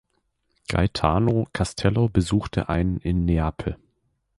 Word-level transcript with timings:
Gaetano 0.67 1.45
Castello 1.53 2.09
besuchte 2.09 2.69
ein 2.69 2.97
in 2.97 3.23
Neapel. 3.25 3.77